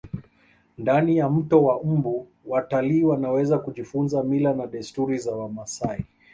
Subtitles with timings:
[0.77, 6.05] ndani ya mto wa mbu watalii wanaweza kujifunza mila na desturi za wamasai